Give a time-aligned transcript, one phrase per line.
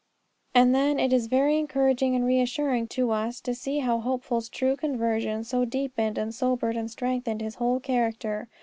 [0.55, 4.75] And then, it is very encouraging and reassuring to us to see how Hopeful's true
[4.75, 8.47] conversion so deepened and sobered and strengthened his whole character.